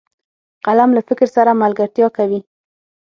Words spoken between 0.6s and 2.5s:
قلم له فکر سره ملګرتیا کوي